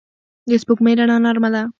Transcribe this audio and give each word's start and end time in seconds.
د 0.49 0.51
سپوږمۍ 0.61 0.93
رڼا 0.99 1.17
نرمه 1.25 1.49
ده 1.53 1.61